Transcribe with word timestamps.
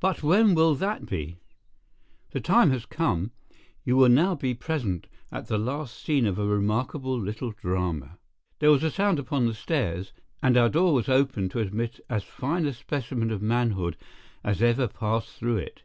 "But 0.00 0.22
when 0.22 0.54
will 0.54 0.74
that 0.74 1.06
be?" 1.06 1.38
"The 2.32 2.42
time 2.42 2.68
has 2.72 2.84
come. 2.84 3.30
You 3.84 3.96
will 3.96 4.10
now 4.10 4.34
be 4.34 4.52
present 4.52 5.06
at 5.32 5.46
the 5.46 5.56
last 5.56 5.96
scene 5.98 6.26
of 6.26 6.38
a 6.38 6.44
remarkable 6.44 7.18
little 7.18 7.52
drama." 7.52 8.18
There 8.58 8.70
was 8.70 8.82
a 8.84 8.90
sound 8.90 9.18
upon 9.18 9.46
the 9.46 9.54
stairs, 9.54 10.12
and 10.42 10.58
our 10.58 10.68
door 10.68 10.92
was 10.92 11.08
opened 11.08 11.52
to 11.52 11.60
admit 11.60 12.00
as 12.10 12.22
fine 12.22 12.66
a 12.66 12.74
specimen 12.74 13.30
of 13.30 13.40
manhood 13.40 13.96
as 14.44 14.60
ever 14.60 14.88
passed 14.88 15.30
through 15.38 15.56
it. 15.56 15.84